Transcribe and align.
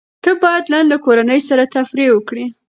ته 0.23 0.31
بايد 0.41 0.65
نن 0.73 0.85
له 0.91 0.97
کورنۍ 1.05 1.39
سره 1.49 1.63
تفريح 1.75 2.09
وکړې. 2.13 2.45